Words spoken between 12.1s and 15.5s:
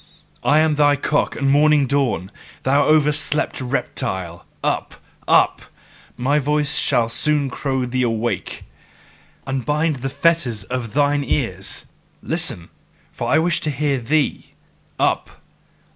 listen! For I wish to hear thee! Up!